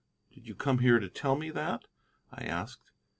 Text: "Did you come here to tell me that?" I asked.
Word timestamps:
"Did 0.33 0.47
you 0.47 0.55
come 0.55 0.79
here 0.79 0.97
to 0.97 1.07
tell 1.07 1.35
me 1.35 1.51
that?" 1.51 1.85
I 2.31 2.45
asked. 2.45 2.89